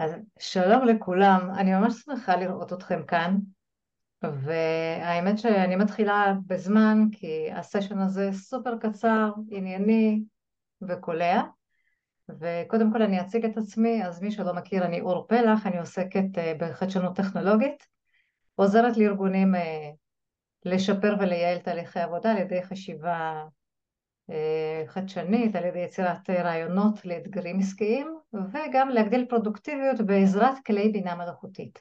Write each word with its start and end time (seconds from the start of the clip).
אז 0.00 0.12
שלום 0.38 0.84
לכולם, 0.84 1.50
אני 1.58 1.72
ממש 1.72 1.94
שמחה 1.94 2.36
לראות 2.36 2.72
אתכם 2.72 3.02
כאן 3.06 3.36
והאמת 4.22 5.38
שאני 5.38 5.76
מתחילה 5.76 6.34
בזמן 6.46 6.98
כי 7.12 7.52
הסשן 7.52 7.98
הזה 7.98 8.30
סופר 8.32 8.78
קצר, 8.78 9.32
ענייני 9.50 10.22
וקולע 10.82 11.42
וקודם 12.28 12.92
כל 12.92 13.02
אני 13.02 13.20
אציג 13.20 13.44
את 13.44 13.56
עצמי, 13.56 14.06
אז 14.06 14.22
מי 14.22 14.30
שלא 14.30 14.54
מכיר 14.54 14.84
אני 14.84 15.00
אור 15.00 15.26
פלח, 15.28 15.66
אני 15.66 15.78
עוסקת 15.78 16.38
אה, 16.38 16.52
בחדשנות 16.58 17.16
טכנולוגית, 17.16 17.86
עוזרת 18.54 18.96
לארגונים 18.96 19.54
אה, 19.54 19.90
לשפר 20.64 21.16
ולייעל 21.20 21.58
תהליכי 21.58 22.00
עבודה 22.00 22.32
על 22.32 22.38
ידי 22.38 22.62
חשיבה 22.62 23.44
חדשנית, 24.86 25.56
על 25.56 25.64
ידי 25.64 25.78
יצירת 25.78 26.30
רעיונות 26.30 27.04
לאתגרים 27.04 27.58
עסקיים 27.58 28.16
וגם 28.32 28.88
להגדיל 28.88 29.24
פרודוקטיביות 29.28 30.00
בעזרת 30.00 30.54
כלי 30.66 30.88
בינה 30.88 31.14
מלאכותית. 31.14 31.80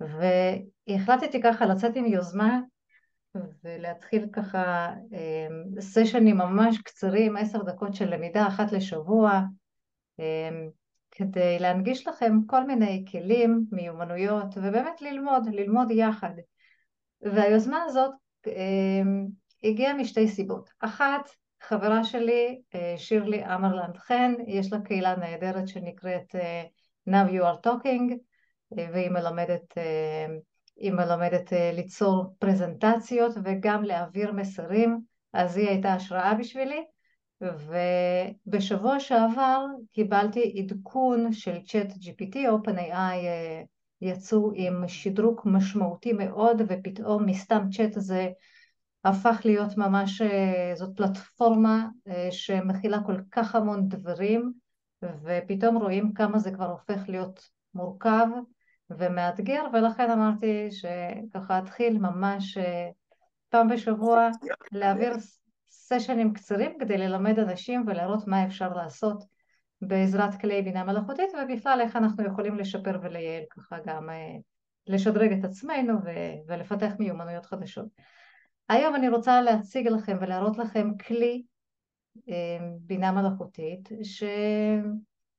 והחלטתי 0.00 1.42
ככה 1.42 1.66
לצאת 1.66 1.96
עם 1.96 2.06
יוזמה 2.06 2.60
ולהתחיל 3.64 4.26
ככה 4.32 4.92
אה, 5.12 5.80
סשנים 5.80 6.36
ממש 6.36 6.78
קצרים, 6.78 7.36
עשר 7.36 7.62
דקות 7.62 7.94
של 7.94 8.14
למידה 8.14 8.46
אחת 8.48 8.72
לשבוע, 8.72 9.40
אה, 10.20 10.50
כדי 11.10 11.58
להנגיש 11.58 12.06
לכם 12.06 12.38
כל 12.46 12.66
מיני 12.66 13.04
כלים, 13.10 13.64
מיומנויות, 13.72 14.56
ובאמת 14.56 15.02
ללמוד, 15.02 15.46
ללמוד 15.52 15.90
יחד. 15.90 16.34
והיוזמה 17.22 17.82
הזאת 17.82 18.12
הגיעה 19.62 19.94
משתי 19.94 20.28
סיבות. 20.28 20.70
אחת, 20.80 21.30
חברה 21.60 22.04
שלי, 22.04 22.60
אה, 22.74 22.94
שירלי 22.96 23.44
אמרלנד 23.44 23.96
חן, 23.96 24.34
יש 24.46 24.72
לה 24.72 24.80
קהילה 24.80 25.16
נהדרת 25.16 25.68
שנקראת 25.68 26.34
אה, 26.34 26.62
Now 27.08 27.30
You 27.30 27.42
are 27.42 27.66
Talking, 27.66 28.12
אה, 28.78 28.86
והיא 28.92 29.10
מלמדת, 29.10 29.74
מלמדת 30.82 31.52
ליצור 31.72 32.36
פרזנטציות 32.38 33.34
וגם 33.44 33.82
להעביר 33.84 34.32
מסרים, 34.32 35.00
אז 35.32 35.56
היא 35.56 35.68
הייתה 35.68 35.94
השראה 35.94 36.34
בשבילי. 36.34 36.84
ובשבוע 38.46 39.00
שעבר 39.00 39.64
קיבלתי 39.92 40.54
עדכון 40.58 41.32
של 41.32 41.58
צ'אט 41.66 41.92
GPT, 41.92 42.36
OpenAI 42.36 43.26
יצאו 44.00 44.50
עם 44.54 44.88
שדרוג 44.88 45.40
משמעותי 45.44 46.12
מאוד 46.12 46.62
ופתאום 46.68 47.26
מסתם 47.26 47.66
צ'אט 47.70 47.96
הזה 47.96 48.28
הפך 49.04 49.40
להיות 49.44 49.76
ממש, 49.76 50.22
אה, 50.22 50.72
זאת 50.74 50.96
פלטפורמה 50.96 51.86
אה, 52.08 52.28
שמכילה 52.30 52.98
כל 53.06 53.16
כך 53.30 53.54
המון 53.54 53.88
דברים 53.88 54.52
ופתאום 55.02 55.76
רואים 55.76 56.12
כמה 56.12 56.38
זה 56.38 56.50
כבר 56.50 56.70
הופך 56.70 57.08
להיות 57.08 57.40
מורכב 57.74 58.26
ומאתגר 58.90 59.62
ולכן 59.72 60.10
אמרתי 60.10 60.68
שככה 60.70 61.58
אתחיל 61.58 61.98
ממש 61.98 62.58
אה, 62.58 62.88
פעם 63.48 63.68
בשבוע 63.68 64.28
להעביר 64.72 65.12
סשנים 65.70 66.32
קצרים 66.32 66.78
כדי 66.80 66.98
ללמד 66.98 67.38
אנשים 67.38 67.84
ולראות 67.86 68.26
מה 68.26 68.46
אפשר 68.46 68.72
לעשות 68.72 69.24
בעזרת 69.82 70.40
כלי 70.40 70.62
בינה 70.62 70.84
מלאכותית 70.84 71.30
ובכלל 71.34 71.80
איך 71.80 71.96
אנחנו 71.96 72.26
יכולים 72.26 72.58
לשפר 72.58 72.98
ולייעל 73.02 73.42
ככה 73.50 73.76
גם 73.86 74.08
לשדרג 74.86 75.32
את 75.32 75.44
עצמנו 75.44 75.94
ולפתח 76.46 76.92
מיומנויות 76.98 77.46
חדשות. 77.46 77.86
היום 78.70 78.94
אני 78.94 79.08
רוצה 79.08 79.42
להציג 79.42 79.88
לכם 79.88 80.16
ולהראות 80.20 80.58
לכם 80.58 80.90
כלי 81.06 81.42
אה, 82.28 82.58
בינה 82.80 83.12
מלאכותית 83.12 83.88
ש... 84.02 84.24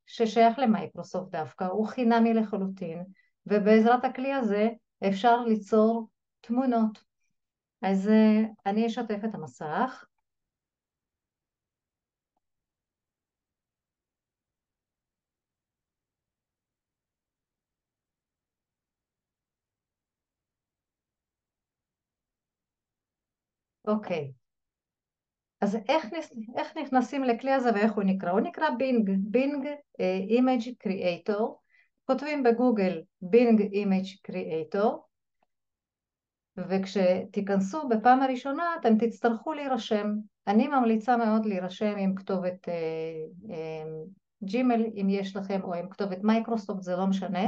ששייך 0.05 0.59
למייקרוסופט 0.59 1.31
דווקא, 1.31 1.63
הוא 1.63 1.87
חינמי 1.87 2.33
לחלוטין, 2.33 3.03
ובעזרת 3.45 4.05
הכלי 4.05 4.33
הזה 4.33 4.69
אפשר 5.07 5.43
ליצור 5.43 6.09
תמונות. 6.41 7.03
אז 7.81 8.07
אה, 8.09 8.41
אני 8.65 8.87
אשתף 8.87 9.19
את 9.25 9.35
המסך. 9.35 10.05
אוקיי. 23.91 24.31
אז 25.61 25.77
איך, 25.89 26.05
איך 26.57 26.77
נכנסים 26.77 27.23
לכלי 27.23 27.51
הזה 27.51 27.69
ואיך 27.73 27.91
הוא 27.91 28.03
נקרא? 28.03 28.31
הוא 28.31 28.39
נקרא 28.39 28.69
Bing, 28.77 29.11
Bing 29.17 29.67
Image 30.29 30.73
Creator, 30.79 31.61
כותבים 32.05 32.43
בגוגל 32.43 33.01
Bing 33.21 33.61
Image 33.61 34.05
Creator 34.21 35.07
וכשתיכנסו 36.57 37.89
בפעם 37.89 38.21
הראשונה 38.21 38.63
אתם 38.79 38.97
תצטרכו 38.97 39.53
להירשם. 39.53 40.13
אני 40.47 40.67
ממליצה 40.67 41.17
מאוד 41.17 41.45
להירשם 41.45 41.93
עם 41.97 42.15
כתובת 42.15 42.67
Gmail 44.43 44.81
אה, 44.81 44.87
אה, 44.87 45.01
אם 45.01 45.07
יש 45.09 45.35
לכם 45.35 45.59
או 45.63 45.73
עם 45.73 45.89
כתובת 45.89 46.23
מייקרוסופט 46.23 46.81
זה 46.81 46.95
לא 46.95 47.07
משנה. 47.07 47.47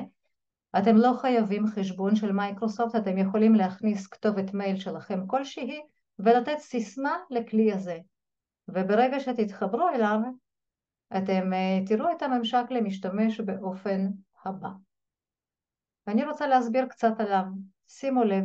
אתם 0.78 0.98
לא 0.98 1.14
חייבים 1.22 1.68
חשבון 1.68 2.16
של 2.16 2.32
מייקרוסופט, 2.32 2.96
אתם 2.96 3.18
יכולים 3.18 3.56
להכניס 3.56 4.08
כתובת 4.08 4.54
מייל 4.54 4.78
שלכם 4.80 5.28
כלשהי 5.28 5.82
ולתת 6.20 6.58
סיסמה 6.58 7.18
לכלי 7.30 7.74
הזה. 7.74 8.00
וברגע 8.68 9.20
שתתחברו 9.20 9.90
אליו, 9.90 10.20
אתם 11.18 11.54
אה, 11.54 11.80
תראו 11.86 12.12
את 12.12 12.22
הממשק 12.22 12.64
למשתמש 12.70 13.40
באופן 13.40 14.08
הבא. 14.46 14.70
ואני 16.08 16.26
רוצה 16.26 16.48
להסביר 16.48 16.86
קצת 16.86 17.20
עליו, 17.20 17.44
שימו 17.88 18.24
לב. 18.24 18.44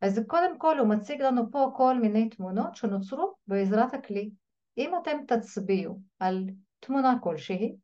אז 0.00 0.20
קודם 0.26 0.58
כל 0.58 0.78
הוא 0.78 0.88
מציג 0.88 1.22
לנו 1.22 1.50
פה 1.50 1.72
כל 1.76 2.00
מיני 2.00 2.28
תמונות 2.28 2.76
שנוצרו 2.76 3.34
בעזרת 3.46 3.94
הכלי. 3.94 4.30
אם 4.78 4.92
אתם 5.02 5.16
תצביעו 5.26 6.00
על 6.18 6.44
תמונה 6.80 7.14
כלשהי, 7.22 7.76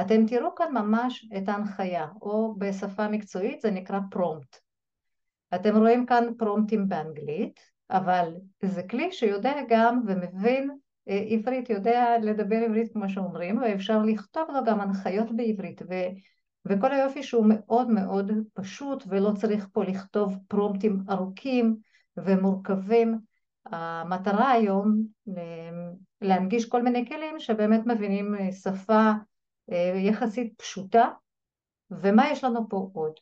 אתם 0.00 0.26
תראו 0.26 0.54
כאן 0.54 0.72
ממש 0.72 1.28
את 1.36 1.48
ההנחיה, 1.48 2.08
או 2.22 2.54
בשפה 2.58 3.08
מקצועית 3.08 3.60
זה 3.60 3.70
נקרא 3.70 3.98
פרומפט. 4.10 4.56
אתם 5.54 5.76
רואים 5.76 6.06
כאן 6.06 6.24
פרומפטים 6.38 6.88
באנגלית, 6.88 7.71
אבל 7.92 8.34
זה 8.62 8.82
כלי 8.82 9.12
שיודע 9.12 9.52
גם 9.68 10.02
ומבין 10.06 10.70
אה, 11.08 11.24
עברית, 11.28 11.70
יודע 11.70 12.16
לדבר 12.22 12.56
עברית 12.56 12.92
כמו 12.92 13.08
שאומרים, 13.08 13.58
ואפשר 13.58 14.02
לכתוב 14.02 14.50
לו 14.52 14.64
גם 14.64 14.80
הנחיות 14.80 15.36
בעברית, 15.36 15.82
ו, 15.82 15.94
וכל 16.66 16.92
היופי 16.92 17.22
שהוא 17.22 17.46
מאוד 17.48 17.90
מאוד 17.90 18.32
פשוט 18.54 19.04
ולא 19.08 19.32
צריך 19.36 19.68
פה 19.72 19.84
לכתוב 19.84 20.36
פרומפטים 20.48 21.00
ארוכים 21.10 21.76
ומורכבים. 22.16 23.18
המטרה 23.66 24.50
היום 24.50 25.02
להנגיש 26.20 26.68
כל 26.68 26.82
מיני 26.82 27.08
כלים 27.08 27.40
שבאמת 27.40 27.86
מבינים 27.86 28.34
אה, 28.34 28.52
שפה 28.52 29.12
אה, 29.72 29.92
יחסית 29.96 30.54
פשוטה, 30.56 31.08
ומה 31.90 32.30
יש 32.30 32.44
לנו 32.44 32.68
פה 32.68 32.90
עוד? 32.92 33.12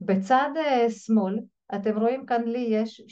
בצד 0.00 0.50
שמאל 0.88 1.40
אתם 1.74 1.98
רואים 1.98 2.26
כאן 2.26 2.44
לי 2.44 2.66
יש, 2.70 3.02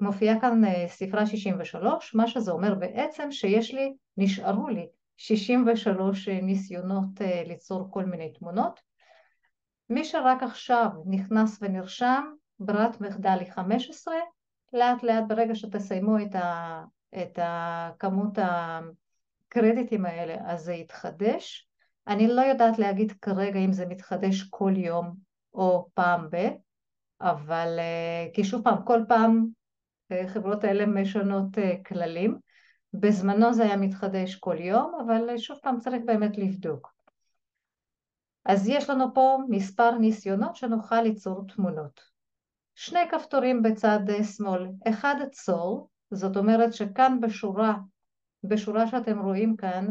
מופיעה 0.00 0.40
כאן 0.40 0.64
אה, 0.64 0.84
ספרה 0.88 1.26
63, 1.26 2.14
מה 2.14 2.26
שזה 2.26 2.52
אומר 2.52 2.74
בעצם 2.74 3.30
שיש 3.30 3.74
לי, 3.74 3.94
נשארו 4.16 4.68
לי 4.68 4.88
63 5.16 6.28
אה, 6.28 6.40
ניסיונות 6.40 7.22
אה, 7.22 7.42
ליצור 7.46 7.88
כל 7.90 8.04
מיני 8.04 8.32
תמונות. 8.32 8.80
מי 9.90 10.04
שרק 10.04 10.42
עכשיו 10.42 10.88
נכנס 11.06 11.58
ונרשם, 11.62 12.24
ברירת 12.60 13.00
מחדל 13.00 13.36
היא 13.40 13.52
15, 13.52 14.14
לאט 14.72 15.02
לאט 15.02 15.24
ברגע 15.28 15.54
שתסיימו 15.54 16.18
את, 16.18 16.34
ה, 16.34 16.84
את 17.22 17.38
הכמות 17.42 18.38
הקרדיטים 18.38 20.06
האלה 20.06 20.36
אז 20.46 20.60
זה 20.60 20.72
יתחדש. 20.72 21.68
אני 22.06 22.28
לא 22.28 22.40
יודעת 22.40 22.78
להגיד 22.78 23.12
כרגע 23.22 23.60
אם 23.60 23.72
זה 23.72 23.86
מתחדש 23.86 24.42
כל 24.42 24.72
יום 24.76 25.14
או 25.54 25.88
פעם 25.94 26.28
ב, 26.30 26.48
אבל 27.20 27.78
אה, 27.78 28.26
כי 28.34 28.44
שוב 28.44 28.64
פעם, 28.64 28.84
כל 28.84 29.00
פעם 29.08 29.46
אה, 30.12 30.24
האלה 30.62 30.86
משנות 30.86 31.58
אה, 31.58 31.76
כללים. 31.86 32.38
בזמנו 32.94 33.54
זה 33.54 33.64
היה 33.64 33.76
מתחדש 33.76 34.34
כל 34.34 34.56
יום, 34.60 34.92
אבל 35.06 35.38
שוב 35.38 35.58
פעם 35.62 35.78
צריך 35.78 36.02
באמת 36.04 36.38
לבדוק. 36.38 36.94
אז 38.44 38.68
יש 38.68 38.90
לנו 38.90 39.14
פה 39.14 39.38
מספר 39.48 39.90
ניסיונות 39.90 40.56
שנוכל 40.56 41.00
ליצור 41.00 41.44
תמונות. 41.54 42.00
שני 42.74 43.00
כפתורים 43.10 43.62
בצד 43.62 44.00
שמאל, 44.36 44.68
אחד 44.88 45.14
עצור, 45.22 45.88
זאת 46.10 46.36
אומרת 46.36 46.72
שכאן 46.72 47.20
בשורה, 47.20 47.74
בשורה 48.44 48.86
שאתם 48.86 49.18
רואים 49.18 49.56
כאן, 49.56 49.86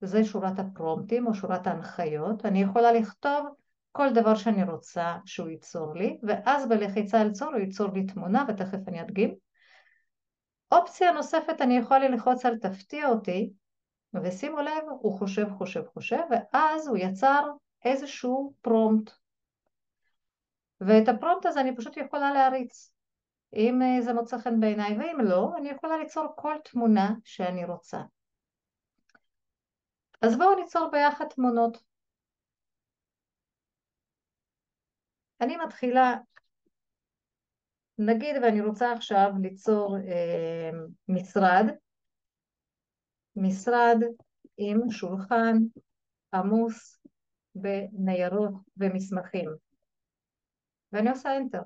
זה 0.00 0.24
שורת 0.24 0.58
הפרומפטים 0.58 1.26
או 1.26 1.34
שורת 1.34 1.66
ההנחיות, 1.66 2.46
אני 2.46 2.62
יכולה 2.62 2.92
לכתוב 2.92 3.46
כל 3.92 4.12
דבר 4.14 4.34
שאני 4.34 4.64
רוצה 4.64 5.16
שהוא 5.26 5.48
ייצור 5.48 5.94
לי, 5.94 6.18
ואז 6.22 6.68
בלחיצה 6.68 7.20
על 7.20 7.32
צור 7.32 7.48
הוא 7.48 7.60
ייצור 7.60 7.88
לי 7.92 8.06
תמונה, 8.06 8.44
ותכף 8.48 8.78
אני 8.88 9.00
אדגים. 9.00 9.34
אופציה 10.72 11.12
נוספת, 11.12 11.60
אני 11.60 11.76
יכולה 11.76 12.08
ללחוץ 12.08 12.46
על 12.46 12.58
תפתיע 12.58 13.08
אותי, 13.08 13.52
ושימו 14.22 14.60
לב, 14.60 14.84
הוא 15.00 15.18
חושב, 15.18 15.46
חושב, 15.58 15.82
חושב, 15.86 16.22
ואז 16.30 16.88
הוא 16.88 16.96
יצר 16.96 17.50
איזשהו 17.84 18.54
פרומפט. 18.60 19.12
ואת 20.80 21.08
הפרומפט 21.08 21.46
הזה 21.46 21.60
אני 21.60 21.76
פשוט 21.76 21.96
יכולה 21.96 22.32
להריץ, 22.32 22.92
אם 23.56 23.80
זה 24.00 24.12
מוצא 24.12 24.38
חן 24.38 24.60
בעיניי, 24.60 24.98
ואם 24.98 25.20
לא, 25.20 25.50
אני 25.56 25.68
יכולה 25.68 25.96
ליצור 25.96 26.26
כל 26.36 26.54
תמונה 26.64 27.14
שאני 27.24 27.64
רוצה. 27.64 28.00
אז 30.22 30.38
בואו 30.38 30.54
ניצור 30.54 30.88
ביחד 30.92 31.24
תמונות. 31.28 31.91
אני 35.42 35.56
מתחילה, 35.56 36.14
נגיד 37.98 38.36
ואני 38.42 38.60
רוצה 38.60 38.92
עכשיו 38.92 39.30
ליצור 39.42 39.96
אה, 39.96 40.70
משרד, 41.08 41.64
משרד 43.36 43.96
עם 44.56 44.90
שולחן 44.90 45.56
עמוס 46.34 47.02
בניירות 47.54 48.52
ומסמכים, 48.76 49.50
ואני 50.92 51.10
עושה 51.10 51.38
Enter. 51.38 51.62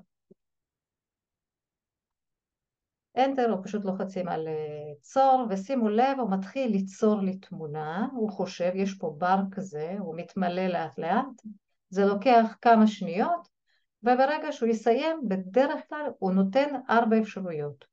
Enter 3.17 3.51
או 3.51 3.63
פשוט 3.63 3.85
לוחצים 3.85 4.27
על 4.27 4.47
אה, 4.47 4.93
צור, 5.01 5.45
ושימו 5.49 5.89
לב, 5.89 6.19
הוא 6.19 6.31
מתחיל 6.31 6.71
ליצור 6.71 7.21
לי 7.21 7.37
תמונה, 7.37 8.07
הוא 8.11 8.31
חושב, 8.31 8.71
יש 8.75 8.93
פה 8.93 9.15
בר 9.17 9.39
כזה, 9.51 9.95
הוא 9.99 10.15
מתמלא 10.17 10.67
לאט 10.67 10.97
לאט, 10.97 11.41
זה 11.89 12.05
לוקח 12.05 12.57
כמה 12.61 12.87
שניות, 12.87 13.56
וברגע 14.03 14.51
שהוא 14.51 14.69
יסיים, 14.69 15.21
בדרך 15.27 15.81
כלל 15.89 16.11
הוא 16.19 16.31
נותן 16.31 16.75
ארבע 16.89 17.19
אפשרויות. 17.19 17.85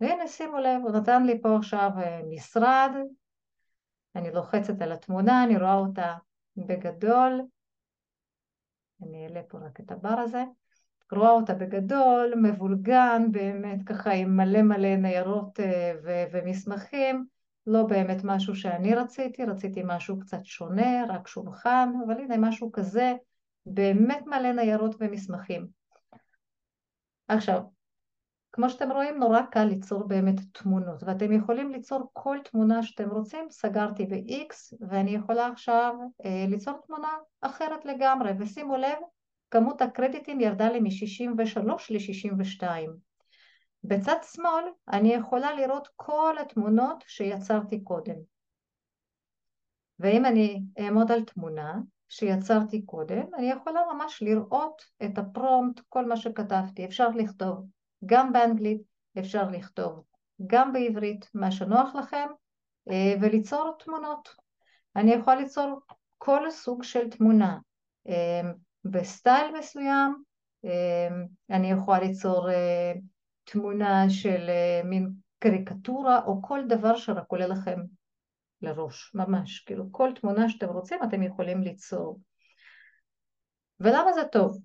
והנה 0.00 0.28
שימו 0.28 0.58
לב, 0.58 0.80
הוא 0.82 0.90
נתן 0.90 1.26
לי 1.26 1.42
פה 1.42 1.56
עכשיו 1.56 1.90
אה, 1.98 2.20
משרד, 2.28 2.90
אני 4.16 4.30
לוחצת 4.30 4.82
על 4.82 4.92
התמונה, 4.92 5.44
אני 5.44 5.56
רואה 5.56 5.74
אותה 5.74 6.14
בגדול, 6.56 7.40
אני 9.02 9.24
אעלה 9.24 9.42
פה 9.48 9.58
רק 9.58 9.80
את 9.80 9.90
הבר 9.90 10.08
הזה, 10.08 10.44
רואה 11.12 11.30
אותה 11.30 11.54
בגדול, 11.54 12.34
מבולגן, 12.42 13.22
באמת 13.30 13.82
ככה 13.86 14.10
עם 14.10 14.36
מלא 14.36 14.62
מלא 14.62 14.96
ניירות 14.96 15.60
אה, 15.60 15.92
ו- 16.04 16.24
ומסמכים, 16.32 17.26
לא 17.66 17.82
באמת 17.82 18.24
משהו 18.24 18.54
שאני 18.56 18.94
רציתי, 18.94 19.44
רציתי 19.44 19.82
משהו 19.84 20.20
קצת 20.20 20.44
שונה, 20.44 21.04
רק 21.08 21.28
שולחן, 21.28 21.92
אבל 22.06 22.14
הנה 22.20 22.36
משהו 22.38 22.72
כזה, 22.72 23.14
באמת 23.66 24.26
מלא 24.26 24.52
ניירות 24.52 24.94
ומסמכים. 25.00 25.66
עכשיו, 27.28 27.60
כמו 28.52 28.70
שאתם 28.70 28.92
רואים, 28.92 29.18
נורא 29.18 29.40
קל 29.42 29.64
ליצור 29.64 30.06
באמת 30.06 30.34
תמונות, 30.52 31.02
ואתם 31.02 31.32
יכולים 31.32 31.72
ליצור 31.72 32.10
כל 32.12 32.38
תמונה 32.44 32.82
שאתם 32.82 33.10
רוצים, 33.10 33.46
סגרתי 33.50 34.06
ב-X, 34.06 34.76
ואני 34.88 35.10
יכולה 35.10 35.46
עכשיו 35.46 35.94
אה, 36.24 36.44
ליצור 36.48 36.74
תמונה 36.86 37.08
אחרת 37.40 37.84
לגמרי, 37.84 38.30
ושימו 38.38 38.76
לב, 38.76 38.98
כמות 39.50 39.82
הקרדיטים 39.82 40.40
ירדה 40.40 40.70
לי 40.70 40.80
מ-63 40.80 41.60
ל-62. 41.90 42.66
בצד 43.84 44.16
שמאל 44.32 44.64
אני 44.92 45.14
יכולה 45.14 45.54
לראות 45.54 45.88
כל 45.96 46.36
התמונות 46.40 47.04
שיצרתי 47.06 47.84
קודם. 47.84 48.16
ואם 50.00 50.24
אני 50.24 50.62
אעמוד 50.80 51.12
על 51.12 51.24
תמונה 51.24 51.74
שיצרתי 52.08 52.82
קודם, 52.82 53.34
אני 53.34 53.50
יכולה 53.50 53.80
ממש 53.94 54.22
לראות 54.22 54.82
את 55.04 55.18
הפרומפט, 55.18 55.80
כל 55.88 56.06
מה 56.06 56.16
שכתבתי. 56.16 56.84
אפשר 56.84 57.08
לכתוב 57.08 57.66
גם 58.06 58.32
באנגלית, 58.32 58.82
אפשר 59.18 59.50
לכתוב 59.50 60.04
גם 60.46 60.72
בעברית, 60.72 61.30
מה 61.34 61.50
שנוח 61.50 61.94
לכם, 61.94 62.26
אה, 62.90 63.14
וליצור 63.20 63.76
תמונות. 63.78 64.28
אני 64.96 65.12
יכולה 65.12 65.36
ליצור 65.36 65.80
כל 66.18 66.50
סוג 66.50 66.82
של 66.82 67.10
תמונה. 67.10 67.58
אה, 68.08 68.50
בסטייל 68.84 69.58
מסוים, 69.58 70.22
אמ, 70.64 71.26
אני 71.50 71.70
יכולה 71.70 72.00
ליצור 72.00 72.50
אה, 72.50 72.92
תמונה 73.44 74.10
של 74.10 74.48
אה, 74.48 74.80
מין 74.84 75.10
קריקטורה 75.38 76.24
או 76.24 76.42
כל 76.42 76.60
דבר 76.68 76.96
שרק 76.96 77.24
עולה 77.28 77.46
לכם 77.46 77.80
לראש, 78.62 79.14
ממש, 79.14 79.60
כאילו 79.60 79.84
כל 79.90 80.10
תמונה 80.20 80.48
שאתם 80.48 80.68
רוצים 80.68 80.98
אתם 81.04 81.22
יכולים 81.22 81.62
ליצור. 81.62 82.20
ולמה 83.80 84.12
זה 84.12 84.24
טוב? 84.32 84.58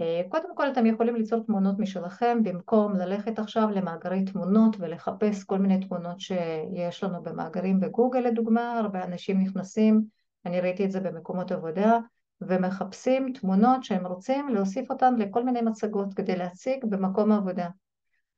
אה, 0.00 0.22
קודם 0.28 0.56
כל 0.56 0.72
אתם 0.72 0.86
יכולים 0.86 1.16
ליצור 1.16 1.44
תמונות 1.44 1.78
משלכם 1.78 2.38
במקום 2.42 2.96
ללכת 2.96 3.38
עכשיו 3.38 3.68
למאגרי 3.70 4.24
תמונות 4.24 4.76
ולחפש 4.78 5.44
כל 5.44 5.58
מיני 5.58 5.86
תמונות 5.86 6.20
שיש 6.20 7.04
לנו 7.04 7.22
במאגרים 7.22 7.80
בגוגל 7.80 8.18
לדוגמה, 8.18 8.78
הרבה 8.78 9.04
אנשים 9.04 9.40
נכנסים, 9.40 10.04
אני 10.46 10.60
ראיתי 10.60 10.84
את 10.84 10.90
זה 10.90 11.00
במקומות 11.00 11.52
עבודה, 11.52 11.98
ומחפשים 12.40 13.32
תמונות 13.32 13.84
שהם 13.84 14.06
רוצים 14.06 14.48
להוסיף 14.48 14.90
אותן 14.90 15.14
לכל 15.14 15.44
מיני 15.44 15.60
מצגות 15.60 16.14
כדי 16.14 16.36
להציג 16.36 16.84
במקום 16.84 17.32
העבודה. 17.32 17.68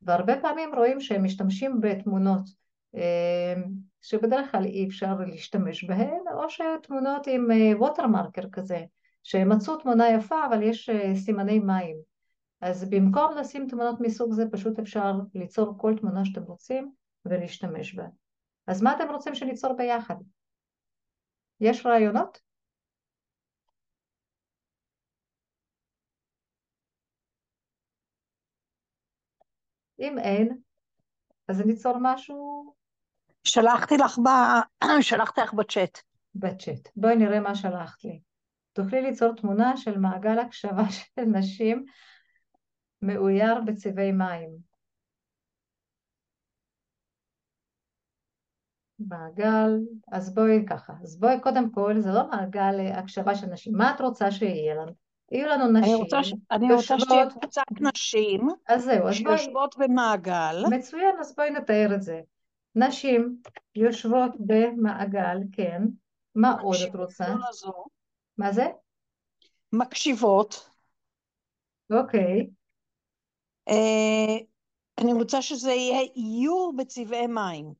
והרבה 0.02 0.40
פעמים 0.40 0.74
רואים 0.74 1.00
שהם 1.00 1.24
משתמשים 1.24 1.80
בתמונות 1.80 2.42
שבדרך 4.02 4.50
כלל 4.52 4.64
אי 4.64 4.86
אפשר 4.86 5.14
להשתמש 5.26 5.84
בהן, 5.84 6.20
או 6.32 6.50
שתמונות 6.50 7.26
עם 7.26 7.48
ווטרמרקר 7.78 8.44
אה, 8.44 8.50
כזה, 8.50 8.84
שהם 9.22 9.52
מצאו 9.52 9.76
תמונה 9.76 10.10
יפה 10.10 10.46
אבל 10.46 10.62
יש 10.62 10.88
אה, 10.88 11.14
סימני 11.16 11.58
מים. 11.58 11.96
אז 12.60 12.90
במקום 12.90 13.36
לשים 13.36 13.66
תמונות 13.68 14.00
מסוג 14.00 14.32
זה 14.32 14.44
פשוט 14.52 14.78
אפשר 14.78 15.12
ליצור 15.34 15.74
כל 15.78 15.94
תמונה 16.00 16.24
שאתם 16.24 16.42
רוצים 16.42 16.92
ולהשתמש 17.24 17.94
בה. 17.94 18.06
אז 18.66 18.82
מה 18.82 18.96
אתם 18.96 19.10
רוצים 19.10 19.34
שניצור 19.34 19.72
ביחד? 19.72 20.16
יש 21.60 21.86
רעיונות? 21.86 22.40
אם 29.98 30.18
אין, 30.18 30.58
אז 31.48 31.60
אני 31.60 31.72
אצור 31.72 31.96
משהו... 32.00 32.76
שלחתי 33.46 33.96
לך 33.96 34.18
ב... 34.18 34.28
שלחתי 35.08 35.40
לך 35.40 35.54
בצ'אט. 35.54 35.98
בצ'אט. 36.34 36.88
בואי 36.96 37.16
נראה 37.16 37.40
מה 37.40 37.54
שלחת 37.54 38.04
לי. 38.04 38.20
תוכלי 38.72 39.02
ליצור 39.02 39.34
תמונה 39.34 39.76
של 39.76 39.98
מעגל 39.98 40.38
הקשבה 40.38 40.90
של 40.96 41.22
נשים 41.22 41.84
מאויר 43.02 43.60
בצבעי 43.66 44.12
מים. 44.12 44.50
מעגל, 48.98 49.70
אז 50.12 50.34
בואי 50.34 50.64
ככה, 50.68 50.92
אז 51.02 51.20
בואי 51.20 51.40
קודם 51.40 51.70
כל, 51.70 51.94
זה 51.98 52.10
לא 52.12 52.30
מעגל 52.30 52.80
הקשבה 52.94 53.34
של 53.34 53.46
נשים, 53.46 53.76
מה 53.76 53.94
את 53.94 54.00
רוצה 54.00 54.30
שיהיה 54.30 54.74
לנו? 54.74 54.92
יהיו 55.32 55.48
לנו 55.48 55.72
נשים. 55.72 55.94
אני 55.94 55.94
רוצה, 55.94 56.24
ש... 56.24 56.34
אני 56.50 56.74
רוצה 56.74 56.98
שתהיה 56.98 57.30
קבוצת 57.30 57.62
נשים 57.80 58.48
אז 58.68 58.84
זהו, 58.84 59.08
אז 59.08 59.14
שיושבות 59.14 59.74
בואי... 59.76 59.88
במעגל. 59.88 60.64
מצוין, 60.70 61.14
אז 61.20 61.34
בואי 61.36 61.50
נתאר 61.50 61.94
את 61.94 62.02
זה. 62.02 62.20
נשים 62.76 63.42
יושבות 63.74 64.32
במעגל, 64.40 65.36
כן. 65.52 65.82
מה 66.34 66.60
עוד 66.60 66.76
את 66.88 66.94
רוצה? 66.94 67.26
מה 68.38 68.52
זה? 68.52 68.66
מקשיבות. 69.72 70.70
אוקיי. 71.90 72.50
אה, 73.68 74.36
אני 74.98 75.12
רוצה 75.12 75.42
שזה 75.42 75.70
יהיה 75.70 76.00
איור 76.16 76.72
בצבעי 76.76 77.26
מים. 77.26 77.72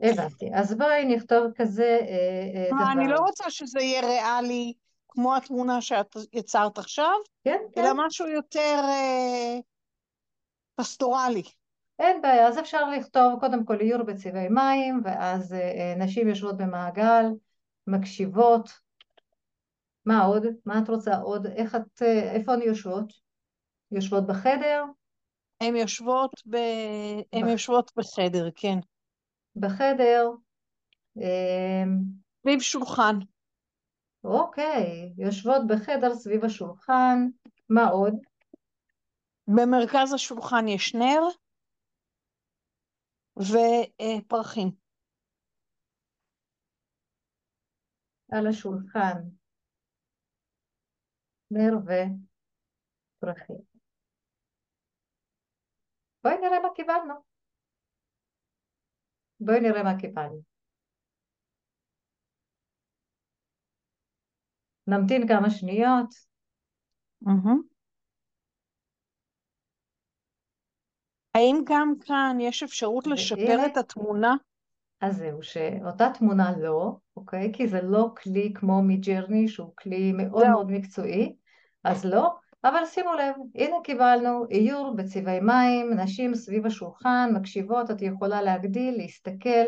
הבנתי. 0.00 0.50
אז 0.54 0.74
בואי 0.74 1.04
נכתוב 1.04 1.52
כזה 1.56 1.98
אה, 2.00 2.60
אה, 2.60 2.68
דבר. 2.70 2.92
אני 2.92 3.08
לא 3.08 3.18
רוצה 3.18 3.50
שזה 3.50 3.80
יהיה 3.80 4.00
ריאלי. 4.00 4.72
כמו 5.08 5.36
התמונה 5.36 5.80
שאת 5.80 6.16
יצרת 6.32 6.78
עכשיו, 6.78 7.14
כן, 7.44 7.58
כן. 7.74 7.80
אלא 7.80 7.90
משהו 7.96 8.26
יותר 8.26 8.80
פסטורלי. 10.74 11.42
אין 11.98 12.22
בעיה, 12.22 12.48
אז 12.48 12.58
אפשר 12.58 12.90
לכתוב 12.90 13.40
קודם 13.40 13.64
כל 13.64 13.80
איור 13.80 14.02
בצבעי 14.02 14.48
מים, 14.48 15.00
ואז 15.04 15.52
אה, 15.52 15.58
אה, 15.58 15.94
נשים 15.98 16.28
יושבות 16.28 16.56
במעגל, 16.56 17.24
מקשיבות. 17.86 18.70
מה 20.04 20.24
עוד? 20.24 20.46
מה 20.66 20.78
את 20.78 20.88
רוצה 20.88 21.16
עוד? 21.16 21.46
איך 21.46 21.74
את, 21.74 22.02
אה, 22.02 22.32
איפה 22.32 22.52
הן 22.52 22.62
יושבות? 22.62 23.12
יושבות 23.90 24.26
בחדר? 24.26 24.84
הן 25.60 25.76
יושבות, 25.76 26.30
ב... 26.46 26.56
הן 27.32 27.42
בח... 27.42 27.48
יושבות 27.48 27.92
בחדר, 27.96 28.48
כן. 28.56 28.78
בחדר. 29.56 30.30
סביב 31.14 32.58
אה... 32.58 32.60
שולחן. 32.60 33.18
אוקיי, 34.24 35.12
יושבות 35.18 35.66
בחדר 35.68 36.14
סביב 36.14 36.44
השולחן, 36.44 37.28
מה 37.68 37.88
עוד? 37.88 38.14
במרכז 39.48 40.12
השולחן 40.12 40.68
יש 40.68 40.94
נר 40.94 41.28
ופרחים. 43.38 44.70
על 48.32 48.46
השולחן 48.46 49.22
נר 51.50 51.72
ופרחים. 53.18 53.56
בואי 56.24 56.34
נראה 56.40 56.60
מה 56.62 56.68
קיבלנו. 56.74 57.14
בואי 59.40 59.60
נראה 59.60 59.82
מה 59.82 60.00
קיבלנו. 60.00 60.42
נמתין 64.86 65.28
כמה 65.28 65.50
שניות. 65.50 66.14
Mm-hmm. 67.24 67.77
האם 71.34 71.62
גם 71.64 71.94
כאן 72.00 72.36
יש 72.40 72.62
אפשרות 72.62 73.06
לשפר 73.06 73.66
את 73.66 73.76
התמונה? 73.76 74.34
אז 75.00 75.16
זהו, 75.16 75.42
שאותה 75.42 76.10
תמונה 76.18 76.52
לא, 76.58 76.96
אוקיי? 77.16 77.52
כי 77.52 77.68
זה 77.68 77.82
לא 77.82 78.08
כלי 78.22 78.52
כמו 78.54 78.82
מידג'רני, 78.82 79.48
שהוא 79.48 79.72
כלי 79.78 80.12
מאוד 80.12 80.42
זהו. 80.42 80.50
מאוד 80.50 80.70
מקצועי, 80.70 81.36
אז 81.84 82.04
לא. 82.04 82.34
אבל 82.64 82.84
שימו 82.86 83.12
לב, 83.14 83.34
הנה 83.54 83.76
קיבלנו 83.84 84.44
איור 84.50 84.94
בצבעי 84.96 85.40
מים, 85.40 85.90
נשים 85.94 86.34
סביב 86.34 86.66
השולחן, 86.66 87.30
מקשיבות, 87.34 87.90
את 87.90 88.02
יכולה 88.02 88.42
להגדיל, 88.42 88.96
להסתכל. 88.96 89.64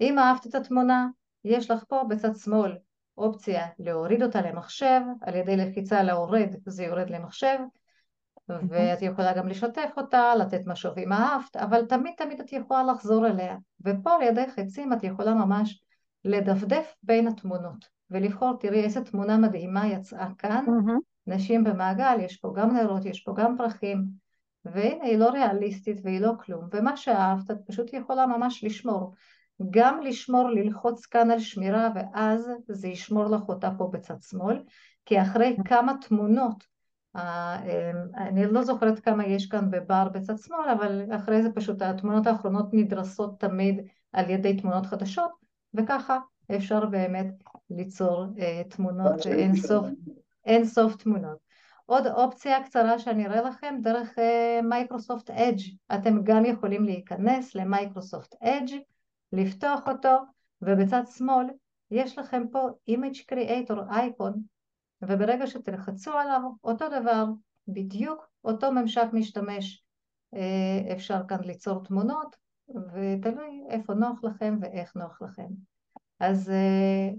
אם 0.00 0.18
אהבת 0.18 0.46
את 0.46 0.54
התמונה, 0.54 1.06
יש 1.44 1.70
לך 1.70 1.84
פה 1.88 2.02
בצד 2.08 2.36
שמאל 2.36 2.76
אופציה 3.18 3.66
להוריד 3.78 4.22
אותה 4.22 4.40
למחשב, 4.42 5.00
על 5.20 5.34
ידי 5.34 5.56
לחיצה 5.56 6.02
להורד 6.02 6.48
זה 6.66 6.84
יורד 6.84 7.10
למחשב, 7.10 7.58
ואת 8.48 9.02
יכולה 9.02 9.32
גם 9.32 9.48
לשתף 9.48 9.90
אותה, 9.96 10.34
לתת 10.34 10.66
משוב 10.66 10.98
אם 10.98 11.12
אהבת, 11.12 11.56
אבל 11.56 11.84
תמיד 11.86 12.14
תמיד 12.16 12.40
את 12.40 12.52
יכולה 12.52 12.82
לחזור 12.82 13.26
אליה. 13.26 13.56
ופה 13.84 14.14
על 14.14 14.22
ידי 14.22 14.44
חצים 14.56 14.92
את 14.92 15.04
יכולה 15.04 15.34
ממש 15.34 15.82
לדפדף 16.24 16.94
בין 17.02 17.28
התמונות, 17.28 17.88
ולבחור, 18.10 18.52
תראי 18.60 18.84
איזה 18.84 19.04
תמונה 19.04 19.38
מדהימה 19.38 19.86
יצאה 19.86 20.28
כאן. 20.38 20.64
נשים 21.26 21.64
במעגל, 21.64 22.16
יש 22.20 22.36
פה 22.36 22.52
גם 22.56 22.76
נרות, 22.76 23.04
יש 23.04 23.20
פה 23.20 23.32
גם 23.36 23.56
פרחים, 23.56 24.04
והנה 24.64 25.04
היא 25.04 25.18
לא 25.18 25.28
ריאליסטית 25.30 26.00
והיא 26.04 26.20
לא 26.20 26.32
כלום, 26.44 26.68
ומה 26.72 26.96
שאהבת 26.96 27.50
את 27.50 27.56
פשוט 27.66 27.92
יכולה 27.92 28.26
ממש 28.26 28.64
לשמור. 28.64 29.14
גם 29.70 30.00
לשמור, 30.00 30.48
ללחוץ 30.50 31.06
כאן 31.06 31.30
על 31.30 31.38
שמירה, 31.38 31.88
ואז 31.94 32.50
זה 32.68 32.88
ישמור 32.88 33.24
לך 33.24 33.48
אותה 33.48 33.70
פה 33.78 33.88
בצד 33.92 34.22
שמאל, 34.22 34.62
כי 35.04 35.22
אחרי 35.22 35.56
כמה 35.64 35.92
תמונות, 36.00 36.64
אני 38.16 38.46
לא 38.46 38.62
זוכרת 38.62 38.98
כמה 38.98 39.26
יש 39.26 39.46
כאן 39.46 39.70
בבר 39.70 40.08
בצד 40.08 40.38
שמאל, 40.38 40.68
אבל 40.68 41.02
אחרי 41.16 41.42
זה 41.42 41.52
פשוט 41.52 41.82
התמונות 41.82 42.26
האחרונות 42.26 42.66
נדרסות 42.72 43.40
תמיד 43.40 43.80
על 44.12 44.30
ידי 44.30 44.56
תמונות 44.60 44.86
חדשות, 44.86 45.30
וככה 45.74 46.18
אפשר 46.56 46.86
באמת 46.86 47.26
ליצור 47.70 48.26
אה, 48.38 48.62
תמונות 48.68 49.26
אין 49.26 49.56
סוף, 49.56 49.86
אין 50.44 50.64
סוף 50.64 50.96
תמונות. 50.96 51.38
עוד 51.86 52.06
אופציה 52.06 52.64
קצרה 52.64 52.98
שאני 52.98 53.26
אראה 53.26 53.42
לכם 53.42 53.74
דרך 53.82 54.18
Microsoft 54.62 55.30
Edge 55.30 55.60
אתם 55.94 56.22
גם 56.22 56.44
יכולים 56.44 56.84
להיכנס 56.84 57.54
ל 57.54 57.62
Microsoft 57.62 58.34
Edge 58.42 58.78
לפתוח 59.32 59.88
אותו 59.88 60.16
ובצד 60.62 61.02
שמאל 61.16 61.46
יש 61.90 62.18
לכם 62.18 62.42
פה 62.52 62.68
Image 62.90 63.18
Creator 63.32 63.90
אייקון 63.90 64.42
וברגע 65.08 65.46
שתלחצו 65.46 66.12
עליו 66.12 66.40
אותו 66.64 66.88
דבר 66.88 67.24
בדיוק 67.68 68.28
אותו 68.44 68.72
ממשק 68.72 69.06
משתמש. 69.12 69.84
uh, 70.34 70.92
אפשר 70.92 71.20
כאן 71.28 71.40
ליצור 71.40 71.84
תמונות 71.84 72.36
ותלוי 72.68 73.62
איפה 73.68 73.94
נוח 73.94 74.24
לכם 74.24 74.58
ואיך 74.60 74.96
נוח 74.96 75.22
לכם. 75.22 75.46
אז 76.20 76.48
uh, 76.50 77.16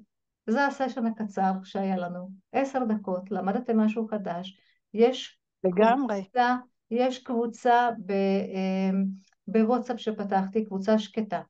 זה 0.48 0.66
הסשן 0.66 1.06
הקצר 1.06 1.52
שהיה 1.64 1.98
לנו, 1.98 2.30
עשר 2.52 2.84
דקות, 2.84 3.32
למדתם 3.32 3.80
משהו 3.80 4.08
חדש, 4.08 4.60
יש 4.94 5.40
לגמרי. 5.64 6.24
קבוצה, 6.24 6.56
יש 6.92 7.24
קבוצה 7.24 7.90
ב, 8.06 8.14
בוואטסאפ 9.48 10.00
שפתחתי, 10.00 10.66
קבוצה 10.66 11.00
שקטה, 11.00 11.42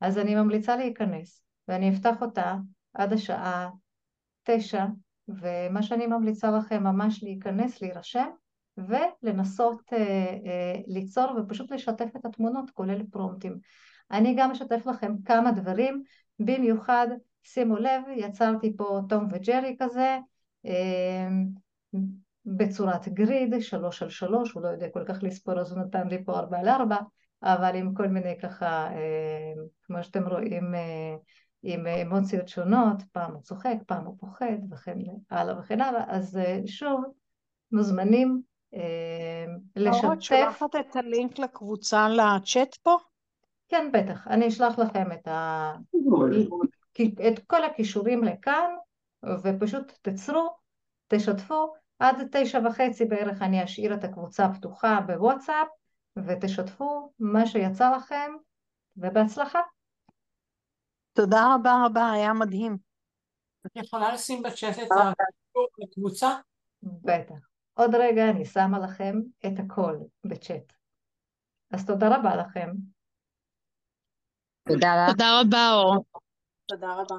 אז 0.00 0.18
אני 0.18 0.34
ממליצה 0.34 0.76
להיכנס, 0.76 1.42
ואני 1.68 1.90
אפתח 1.90 2.22
אותה 2.22 2.56
עד 2.94 3.12
השעה 3.12 3.70
תשע, 4.42 4.84
ומה 5.28 5.82
שאני 5.82 6.06
ממליצה 6.06 6.50
לכם 6.50 6.82
ממש 6.82 7.22
להיכנס, 7.22 7.82
להירשם, 7.82 8.28
ולנסות 8.78 9.80
uh, 9.86 9.92
uh, 9.92 10.82
ליצור 10.86 11.26
ופשוט 11.36 11.72
לשתף 11.72 12.16
את 12.16 12.24
התמונות, 12.24 12.70
כולל 12.70 13.02
פרומטים. 13.10 13.58
אני 14.10 14.34
גם 14.38 14.50
אשתף 14.50 14.86
לכם 14.86 15.14
כמה 15.24 15.52
דברים, 15.52 16.02
במיוחד 16.38 17.08
שימו 17.42 17.76
לב, 17.76 18.02
יצרתי 18.16 18.76
פה 18.76 19.00
תום 19.08 19.28
וג'רי 19.32 19.76
כזה, 19.78 20.18
בצורת 22.46 23.08
גריד, 23.08 23.54
שלוש 23.60 24.02
על 24.02 24.08
שלוש, 24.08 24.52
הוא 24.52 24.62
לא 24.62 24.68
יודע 24.68 24.88
כל 24.88 25.04
כך 25.08 25.22
לספור 25.22 25.60
אז 25.60 25.72
הוא 25.72 25.80
נתן 25.80 26.08
לי 26.08 26.24
פה 26.24 26.38
ארבע 26.38 26.58
על 26.58 26.68
ארבע, 26.68 26.96
אבל 27.42 27.76
עם 27.76 27.94
כל 27.94 28.08
מיני 28.08 28.38
ככה, 28.42 28.88
כמו 29.82 30.02
שאתם 30.02 30.28
רואים, 30.28 30.74
עם 31.66 31.86
אמוציות 31.86 32.48
שונות, 32.48 33.02
פעם 33.12 33.32
הוא 33.32 33.42
צוחק, 33.42 33.76
פעם 33.86 34.04
הוא 34.04 34.16
פוחד 34.20 34.56
וכן 34.70 34.98
הלאה 35.30 35.58
וכן 35.58 35.80
הלאה, 35.80 36.04
אז 36.08 36.38
שוב, 36.66 37.04
מוזמנים 37.72 38.42
לשתף. 39.76 40.08
את 40.12 40.22
שולחת 40.22 40.76
את 40.80 40.96
הלינק 40.96 41.38
לקבוצה 41.38 42.08
לצ'אט 42.08 42.74
פה? 42.74 42.96
כן, 43.68 43.90
בטח, 43.92 44.28
אני 44.28 44.48
אשלח 44.48 44.78
לכם 44.78 45.12
את 45.12 45.28
ה... 45.28 45.72
את 47.28 47.38
כל 47.46 47.64
הכישורים 47.64 48.24
לכאן 48.24 48.70
ופשוט 49.42 49.92
תצרו, 50.02 50.56
תשתפו, 51.08 51.72
עד 51.98 52.16
תשע 52.32 52.60
וחצי 52.66 53.04
בערך 53.04 53.42
אני 53.42 53.64
אשאיר 53.64 53.94
את 53.94 54.04
הקבוצה 54.04 54.44
הפתוחה 54.44 55.00
בוואטסאפ 55.06 55.68
ותשתפו 56.16 57.12
מה 57.18 57.46
שיצא 57.46 57.96
לכם 57.96 58.32
ובהצלחה. 58.96 59.60
תודה 61.14 61.54
רבה 61.54 61.72
רבה, 61.86 62.10
היה 62.12 62.32
מדהים. 62.32 62.76
את 63.66 63.76
יכולה 63.76 64.12
לשים 64.14 64.42
בצ'אט 64.42 64.78
את 64.78 64.90
הקבוצה? 65.82 66.28
בטח. 66.82 67.48
עוד 67.74 67.94
רגע 67.94 68.30
אני 68.30 68.44
שמה 68.44 68.78
לכם 68.78 69.14
את 69.46 69.58
הכל 69.58 69.96
בצ'אט. 70.26 70.72
אז 71.70 71.86
תודה 71.86 72.06
רבה 72.16 72.36
לכם. 72.36 72.70
תודה 74.68 75.40
רבה, 75.40 75.72
אור. 75.72 76.04
תודה 76.66 76.92
רבה. 76.92 77.16